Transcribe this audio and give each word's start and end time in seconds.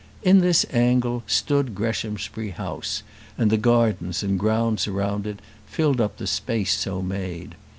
In 0.23 0.39
this 0.39 0.65
angle 0.71 1.21
stood 1.27 1.75
Greshamsbury 1.75 2.49
House, 2.49 3.03
and 3.37 3.51
the 3.51 3.55
gardens 3.57 4.23
and 4.23 4.39
grounds 4.39 4.87
around 4.87 5.27
it 5.27 5.39
filled 5.67 6.01
up 6.01 6.17
the 6.17 6.25
space 6.25 6.75
so 6.75 7.03
made. 7.03 7.53